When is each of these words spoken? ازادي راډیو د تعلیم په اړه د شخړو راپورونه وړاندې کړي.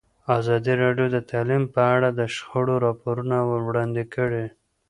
ازادي 0.37 0.73
راډیو 0.83 1.07
د 1.15 1.17
تعلیم 1.31 1.63
په 1.73 1.81
اړه 1.95 2.09
د 2.19 2.21
شخړو 2.35 2.75
راپورونه 2.85 3.37
وړاندې 3.67 4.03
کړي. 4.15 4.45